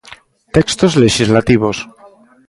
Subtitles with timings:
[0.55, 1.77] Textos lexislativos.